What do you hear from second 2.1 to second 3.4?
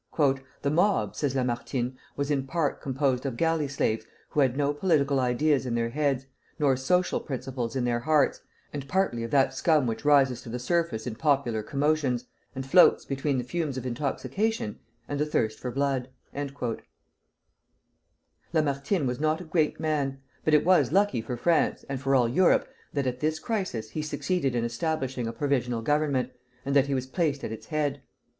"was in part composed of